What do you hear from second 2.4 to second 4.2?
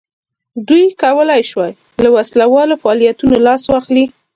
والو فعالیتونو لاس واخلي.